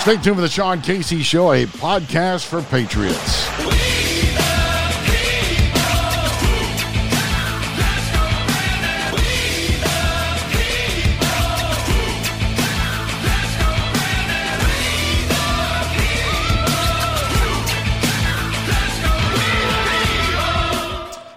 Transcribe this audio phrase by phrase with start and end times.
[0.00, 3.46] Stay tuned for the Sean Casey Show, a podcast for patriots.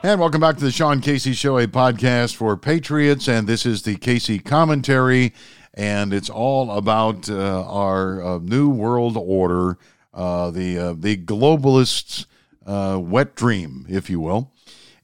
[0.06, 3.28] And welcome back to the Sean Casey Show, a podcast for patriots.
[3.28, 5.34] And this is the Casey commentary.
[5.74, 9.78] And it's all about uh, our uh, new world order,
[10.14, 12.28] uh, the, uh, the globalists'
[12.66, 14.52] uh, wet dream, if you will.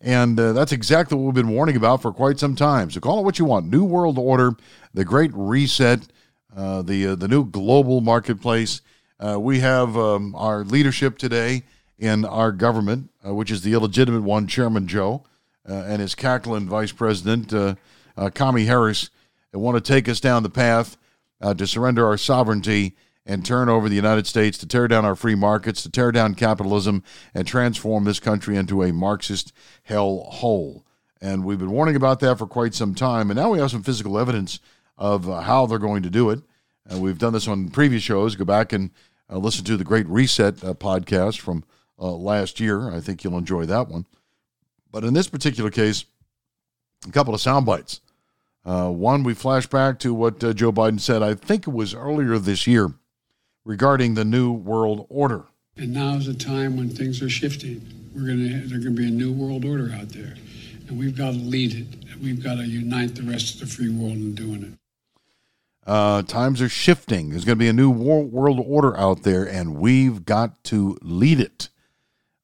[0.01, 2.89] And that's exactly what we've been warning about for quite some time.
[2.89, 4.53] So call it what you want New World Order,
[4.93, 6.07] the Great Reset,
[6.55, 8.79] the, the new global marketplace.
[9.19, 11.63] we have um, our leadership today
[11.97, 15.25] in our government, which is the illegitimate one, Chairman Joe,
[15.65, 17.75] and his cackling Vice President, uh
[18.33, 19.09] Kami Harris,
[19.57, 20.97] want to take us down the path
[21.41, 22.95] uh, to surrender our sovereignty
[23.25, 26.35] and turn over the United States, to tear down our free markets, to tear down
[26.35, 30.85] capitalism, and transform this country into a Marxist hell hole.
[31.21, 33.29] And we've been warning about that for quite some time.
[33.29, 34.59] And now we have some physical evidence
[34.97, 36.39] of uh, how they're going to do it.
[36.87, 38.35] And we've done this on previous shows.
[38.35, 38.89] Go back and
[39.29, 41.63] listen to the Great Reset podcast from
[41.99, 42.89] uh, last year.
[42.89, 44.05] I think you'll enjoy that one.
[44.91, 46.05] But in this particular case,
[47.07, 48.01] a couple of sound bites.
[48.65, 51.93] Uh, one, we flash back to what uh, Joe Biden said, I think it was
[51.93, 52.93] earlier this year,
[53.65, 55.45] regarding the New World Order.
[55.77, 57.81] And now is a time when things are shifting.
[58.13, 60.35] We're gonna, there's going to be a new world order out there.
[60.87, 62.19] And we've got to lead it.
[62.21, 64.79] We've got to unite the rest of the free world in doing it.
[65.87, 67.29] Uh, times are shifting.
[67.29, 71.39] There's going to be a new world order out there, and we've got to lead
[71.39, 71.69] it.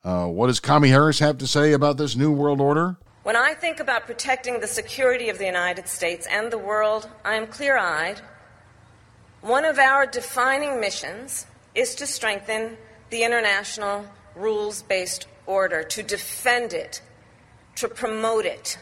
[0.03, 2.97] Uh, what does Kami Harris have to say about this new world order?
[3.25, 7.33] When I think about protecting the security of the United States and the world, I
[7.33, 8.21] am clear eyed.
[9.41, 12.77] One of our defining missions is to strengthen
[13.09, 17.01] the international rules based order, to defend it,
[17.77, 18.77] to promote it,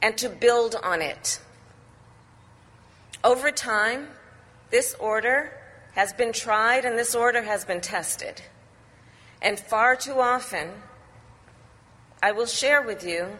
[0.00, 1.40] and to build on it.
[3.24, 4.06] Over time,
[4.70, 5.50] this order
[5.94, 8.40] has been tried and this order has been tested.
[9.42, 10.70] And far too often,
[12.22, 13.36] I will share with you,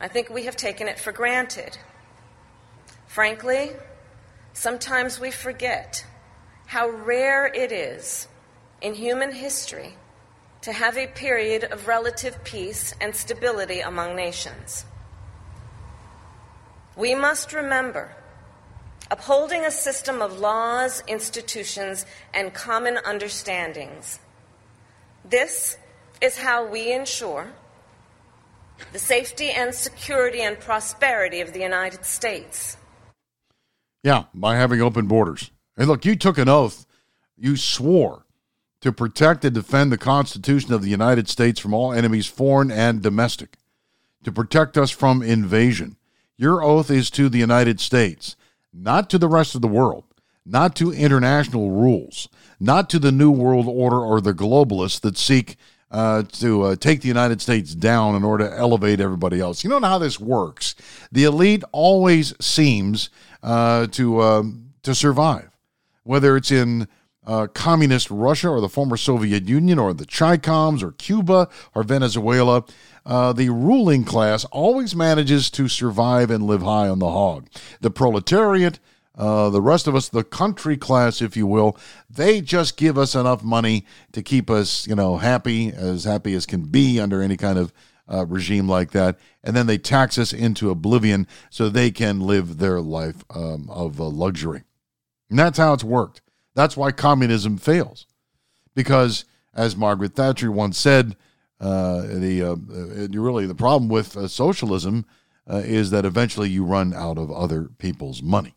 [0.00, 1.78] I think we have taken it for granted.
[3.06, 3.72] Frankly,
[4.52, 6.04] sometimes we forget
[6.66, 8.28] how rare it is
[8.80, 9.96] in human history
[10.62, 14.84] to have a period of relative peace and stability among nations.
[16.96, 18.16] We must remember
[19.10, 24.18] upholding a system of laws, institutions, and common understandings
[25.28, 25.76] this
[26.20, 27.48] is how we ensure
[28.92, 32.76] the safety and security and prosperity of the United States.
[34.02, 35.50] Yeah, by having open borders.
[35.76, 36.86] Hey, look, you took an oath.
[37.36, 38.24] You swore
[38.80, 43.02] to protect and defend the Constitution of the United States from all enemies, foreign and
[43.02, 43.56] domestic,
[44.22, 45.96] to protect us from invasion.
[46.36, 48.36] Your oath is to the United States,
[48.72, 50.04] not to the rest of the world,
[50.44, 52.28] not to international rules,
[52.60, 55.56] not to the New World Order or the globalists that seek
[55.90, 59.62] uh, to uh, take the United States down in order to elevate everybody else.
[59.62, 60.74] You know how this works.
[61.12, 63.10] The elite always seems
[63.42, 65.50] uh, to um, to survive,
[66.04, 66.88] whether it's in
[67.26, 72.64] uh, communist Russia or the former Soviet Union or the Chicoms or Cuba or Venezuela.
[73.04, 77.48] Uh, the ruling class always manages to survive and live high on the hog.
[77.80, 78.78] The proletariat
[79.16, 81.76] uh, the rest of us, the country class, if you will,
[82.10, 86.44] they just give us enough money to keep us, you know, happy, as happy as
[86.44, 87.72] can be under any kind of
[88.12, 89.18] uh, regime like that.
[89.42, 94.00] And then they tax us into oblivion so they can live their life um, of
[94.00, 94.64] uh, luxury.
[95.30, 96.20] And that's how it's worked.
[96.54, 98.06] That's why communism fails.
[98.74, 99.24] Because,
[99.54, 101.16] as Margaret Thatcher once said,
[101.58, 105.06] uh, the uh, uh, really the problem with socialism
[105.48, 108.55] is that eventually you run out of other people's money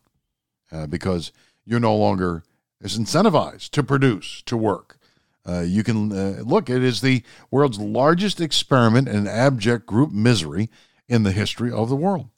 [0.72, 1.32] uh, because
[1.64, 2.42] you're no longer
[2.82, 4.98] as incentivized to produce, to work.
[5.46, 10.68] Uh, you can uh, look, it is the world's largest experiment in abject group misery
[11.08, 12.28] in the history of the world.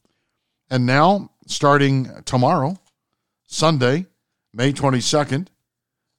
[0.69, 2.77] And now, starting tomorrow,
[3.45, 4.07] Sunday,
[4.53, 5.47] May 22nd,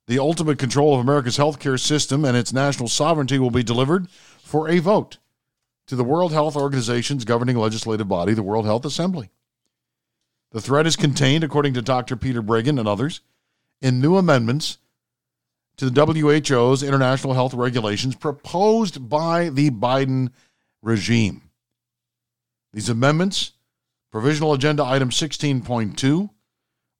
[0.07, 4.69] the ultimate control of America's healthcare system and its national sovereignty will be delivered for
[4.69, 5.19] a vote
[5.87, 9.31] to the World Health Organization's governing legislative body, the World Health Assembly.
[10.55, 12.15] The threat is contained, according to Dr.
[12.15, 13.23] Peter Breggin and others,
[13.83, 14.79] in new amendments
[15.79, 20.31] to the WHO's international health regulations proposed by the Biden
[20.81, 21.51] regime.
[22.73, 23.51] These amendments,
[24.13, 26.31] Provisional Agenda Item 16.2,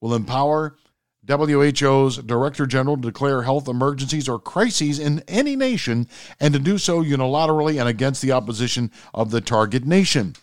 [0.01, 0.77] will empower
[1.25, 6.09] WHO's Director General to declare health emergencies or crises in any nation
[6.41, 10.35] and to do so unilaterally and against the opposition of the target nation.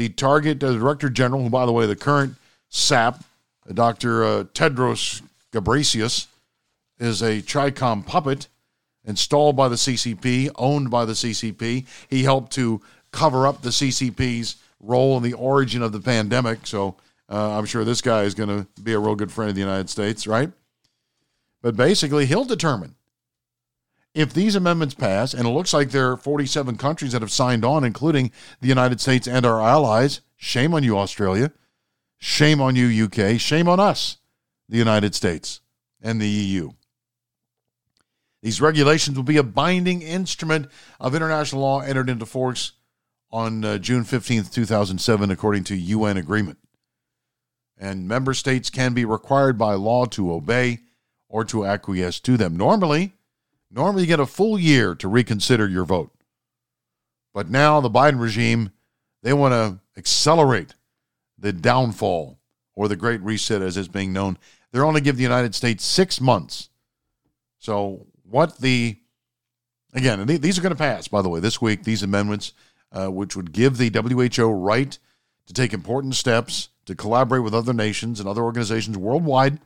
[0.00, 2.36] The target uh, Director General, who, by the way, the current
[2.70, 3.22] SAP,
[3.70, 4.24] Dr.
[4.24, 5.20] Uh, Tedros
[5.52, 6.26] Ghebreyesus,
[6.98, 8.48] is a Chicom puppet
[9.04, 11.86] installed by the CCP, owned by the CCP.
[12.08, 12.80] He helped to
[13.12, 16.66] cover up the CCP's role in the origin of the pandemic.
[16.66, 16.96] So
[17.28, 19.60] uh, I'm sure this guy is going to be a real good friend of the
[19.60, 20.50] United States, right?
[21.60, 22.94] But basically, he'll determine
[24.14, 27.64] if these amendments pass, and it looks like there are 47 countries that have signed
[27.64, 30.20] on, including the United States and our allies.
[30.36, 31.52] Shame on you, Australia.
[32.18, 33.38] Shame on you, UK.
[33.38, 34.18] Shame on us,
[34.68, 35.60] the United States
[36.02, 36.70] and the EU.
[38.42, 40.68] These regulations will be a binding instrument
[40.98, 42.72] of international law entered into force
[43.30, 46.58] on uh, June 15th, 2007, according to UN agreement.
[47.78, 50.80] And member states can be required by law to obey
[51.28, 52.56] or to acquiesce to them.
[52.56, 53.12] Normally,
[53.70, 56.10] normally you get a full year to reconsider your vote.
[57.32, 58.70] But now the Biden regime,
[59.22, 60.74] they want to accelerate
[61.38, 62.38] the downfall
[62.74, 64.38] or the great reset as it's being known.
[64.72, 66.68] They're only give the United States 6 months.
[67.58, 68.96] So what the
[69.92, 72.52] again, these are going to pass, by the way, this week, these amendments,
[72.92, 74.98] uh, which would give the WHO right
[75.46, 79.58] to take important steps to collaborate with other nations and other organizations worldwide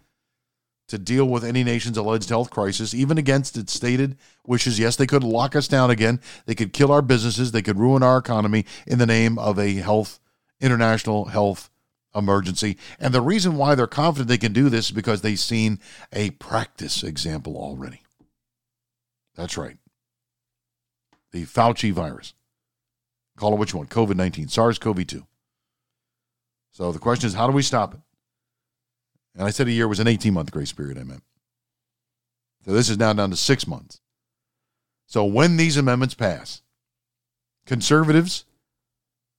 [0.89, 4.17] to deal with any nation's alleged health crisis, even against its stated
[4.47, 4.79] wishes.
[4.79, 6.21] Yes, they could lock us down again.
[6.47, 7.53] They could kill our businesses.
[7.53, 10.21] They could ruin our economy in the name of a health,
[10.61, 11.71] international health
[12.15, 12.77] emergency.
[13.01, 15.81] And the reason why they're confident they can do this is because they've seen
[16.13, 18.03] a practice example already.
[19.35, 19.79] That's right.
[21.33, 22.35] The Fauci virus.
[23.37, 25.27] Call it what you want COVID 19, SARS CoV 2.
[26.71, 28.01] So the question is, how do we stop it?
[29.35, 31.25] And I said a year was an 18 month grace period, I meant.
[32.65, 34.01] So this is now down to six months.
[35.07, 36.63] So when these amendments pass,
[37.67, 38.45] conservatives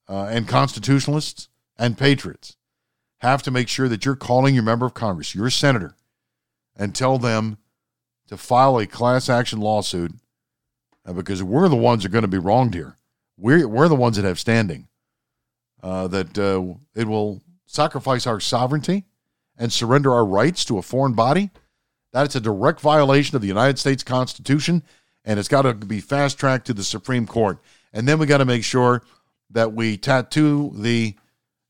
[0.07, 2.56] uh, and constitutionalists and patriots
[3.19, 5.95] have to make sure that you're calling your member of Congress, your senator,
[6.75, 7.57] and tell them
[8.27, 10.13] to file a class action lawsuit
[11.06, 12.97] uh, because we're the ones that are going to be wronged here.
[13.38, 14.88] We're, we're the ones that have standing.
[15.81, 16.63] Uh, that uh,
[17.00, 19.03] it will sacrifice our sovereignty
[19.57, 21.50] and surrender our rights to a foreign body.
[22.12, 24.84] That's a direct violation of the United States Constitution,
[25.24, 27.60] and it's got to be fast tracked to the Supreme Court.
[27.94, 29.04] And then we got to make sure
[29.52, 31.16] that we tattoo the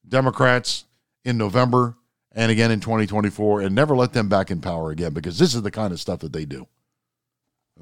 [0.08, 0.86] Democrats
[1.24, 1.96] in November
[2.32, 5.62] and again in 2024 and never let them back in power again because this is
[5.62, 6.68] the kind of stuff that they do.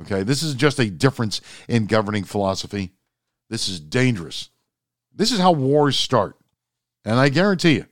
[0.01, 2.91] Okay, this is just a difference in governing philosophy.
[3.49, 4.49] This is dangerous.
[5.13, 6.35] This is how wars start.
[7.05, 7.85] And I guarantee you,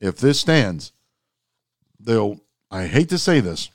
[0.00, 0.92] if this stands,
[2.10, 2.40] they'll
[2.70, 3.70] I hate to say this,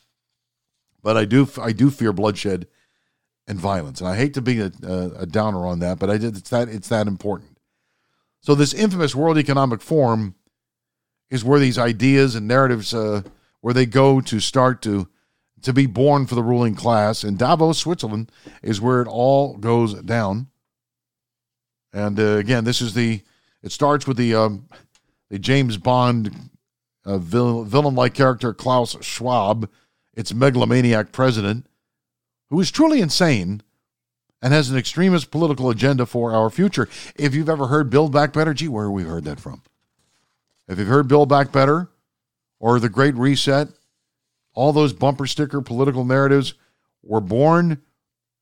[1.02, 2.68] but I do I do fear bloodshed
[3.48, 4.02] and violence.
[4.02, 6.50] And I hate to be a, a, a downer on that, but I did it's
[6.50, 7.58] that it's that important.
[8.42, 10.36] So this infamous World Economic Forum
[11.30, 13.22] is where these ideas and narratives uh,
[13.62, 15.08] where they go to start to
[15.62, 17.24] to be born for the ruling class.
[17.24, 20.48] And Davos, Switzerland, is where it all goes down.
[21.92, 23.22] And uh, again, this is the
[23.64, 24.68] it starts with the um,
[25.30, 26.52] the James Bond
[27.06, 29.69] uh, villain like character Klaus Schwab,
[30.13, 31.68] its megalomaniac president,
[32.50, 33.62] who is truly insane
[34.41, 36.88] and has an extremist political agenda for our future.
[37.15, 39.62] If you've ever heard Build Back Better, gee, where have we heard that from?
[40.68, 41.89] If you've heard Build Back Better
[42.60, 43.70] or The Great Reset,
[44.53, 46.53] all those bumper sticker political narratives
[47.03, 47.82] were born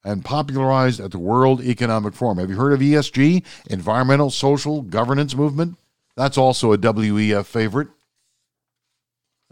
[0.05, 2.37] and popularized at the World Economic Forum.
[2.37, 5.77] Have you heard of ESG, Environmental Social Governance Movement?
[6.15, 7.87] That's also a WEF favorite.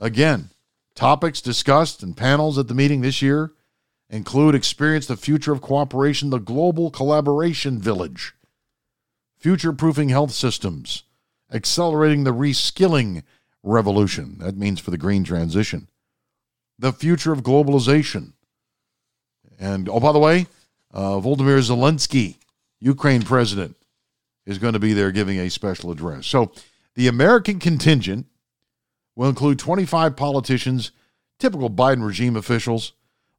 [0.02, 0.50] Again,
[0.96, 3.54] topics discussed and panels at the meeting this year
[4.10, 8.34] include Experience the Future of Cooperation, the Global Collaboration Village,
[9.38, 11.04] Future Proofing Health Systems,
[11.54, 13.22] accelerating the reskilling
[13.62, 14.38] revolution.
[14.40, 15.88] That means for the green transition.
[16.80, 18.34] The future of globalization.
[19.60, 20.48] And, oh, by the way,
[20.92, 22.38] uh, Volodymyr Zelensky,
[22.80, 23.78] Ukraine president,
[24.48, 26.26] is going to be there giving a special address.
[26.26, 26.52] So
[26.96, 28.26] the American contingent
[29.22, 30.92] will include 25 politicians,
[31.38, 32.94] typical Biden regime officials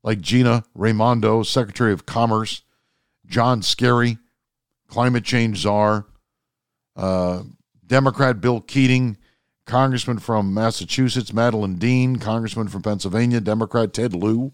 [0.05, 2.63] like Gina Raimondo, Secretary of Commerce,
[3.27, 4.19] John Kerry,
[4.87, 6.07] climate change czar,
[6.95, 7.43] uh,
[7.85, 9.17] Democrat Bill Keating,
[9.67, 14.53] Congressman from Massachusetts Madeleine Dean, Congressman from Pennsylvania, Democrat Ted Lieu,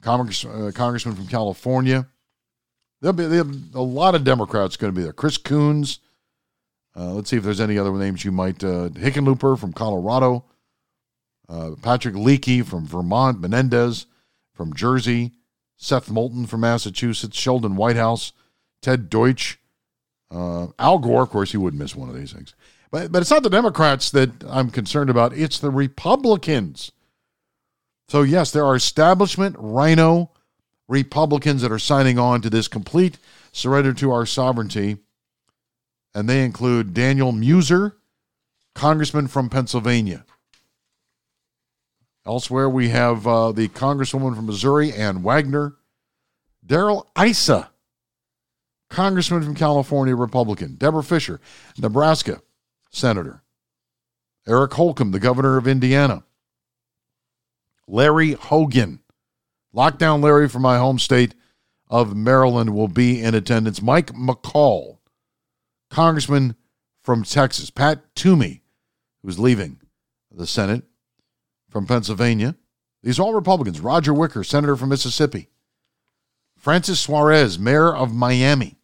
[0.00, 2.08] Congress, uh, Congressman from California.
[3.00, 5.12] There'll be, there'll be, a lot of Democrats going to be there.
[5.12, 6.00] Chris Coons.
[6.94, 8.62] Uh, let's see if there's any other names you might.
[8.62, 10.44] Uh, Hickenlooper from Colorado.
[11.48, 14.06] uh, Patrick Leakey from Vermont, Menendez
[14.54, 15.32] from Jersey,
[15.76, 18.32] Seth Moulton from Massachusetts, Sheldon Whitehouse,
[18.80, 19.58] Ted Deutch,
[20.30, 21.22] uh, Al Gore.
[21.22, 22.54] Of course, he wouldn't miss one of these things.
[22.90, 26.92] But, but it's not the Democrats that I'm concerned about, it's the Republicans.
[28.08, 30.30] So, yes, there are establishment RINO
[30.88, 33.18] Republicans that are signing on to this complete
[33.52, 34.98] surrender to our sovereignty.
[36.14, 37.94] And they include Daniel Meuser,
[38.74, 40.24] congressman from Pennsylvania.
[42.24, 45.76] Elsewhere, we have uh, the congresswoman from Missouri, Ann Wagner.
[46.64, 47.70] Darrell Issa,
[48.88, 50.76] congressman from California, Republican.
[50.76, 51.40] Deborah Fischer,
[51.76, 52.40] Nebraska,
[52.90, 53.42] senator.
[54.46, 56.22] Eric Holcomb, the governor of Indiana.
[57.88, 59.00] Larry Hogan,
[59.74, 61.34] lockdown Larry from my home state
[61.88, 63.82] of Maryland, will be in attendance.
[63.82, 64.98] Mike McCaul,
[65.92, 66.56] congressman
[67.02, 67.70] from Texas.
[67.70, 68.62] Pat Toomey,
[69.22, 69.80] who's leaving
[70.30, 70.82] the Senate
[71.68, 72.56] from Pennsylvania.
[73.02, 73.80] These are all Republicans.
[73.80, 75.48] Roger Wicker, senator from Mississippi.
[76.58, 78.76] Francis Suarez, mayor of Miami.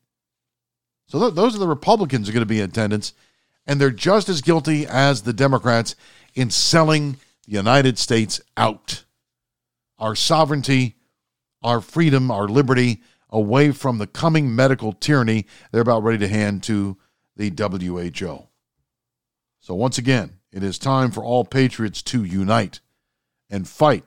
[1.06, 3.14] So th- those are the Republicans who are going to be in attendance,
[3.66, 5.94] and they're just as guilty as the Democrats
[6.34, 7.12] in selling
[7.46, 9.04] the United States out.
[9.98, 10.96] Our sovereignty,
[11.62, 13.00] our freedom, our liberty
[13.30, 16.96] away from the coming medical tyranny they're about ready to hand to
[17.36, 18.48] the WHO.
[19.60, 22.80] So, once again, it is time for all patriots to unite
[23.50, 24.04] and fight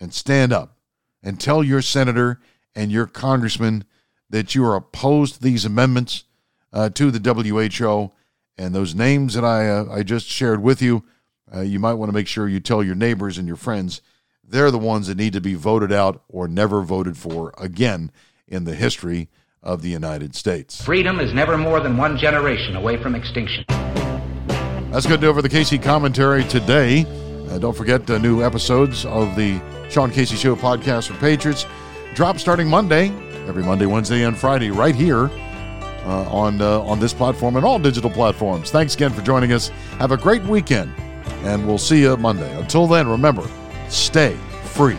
[0.00, 0.76] and stand up
[1.22, 2.40] and tell your senator
[2.74, 3.84] and your congressman
[4.30, 6.24] that you are opposed to these amendments
[6.72, 8.12] uh, to the WHO.
[8.56, 11.04] And those names that I, uh, I just shared with you,
[11.52, 14.00] uh, you might want to make sure you tell your neighbors and your friends
[14.46, 18.10] they're the ones that need to be voted out or never voted for again
[18.48, 19.28] in the history
[19.62, 20.82] of the United States.
[20.84, 23.64] Freedom is never more than one generation away from extinction.
[23.68, 27.04] That's going to do it for the Casey commentary today.
[27.50, 29.60] Uh, don't forget the new episodes of the
[29.90, 31.66] Sean Casey Show podcast for Patriots
[32.14, 33.08] drop starting Monday,
[33.46, 35.30] every Monday, Wednesday, and Friday, right here
[36.04, 38.70] uh, on uh, on this platform and all digital platforms.
[38.70, 39.68] Thanks again for joining us.
[39.98, 40.92] Have a great weekend,
[41.42, 42.56] and we'll see you Monday.
[42.58, 43.48] Until then, remember,
[43.88, 44.96] stay free.